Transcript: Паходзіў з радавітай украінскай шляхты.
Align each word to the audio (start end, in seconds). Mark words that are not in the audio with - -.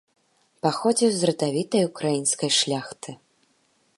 Паходзіў 0.65 1.11
з 1.17 1.21
радавітай 1.31 1.87
украінскай 1.89 2.51
шляхты. 2.59 3.09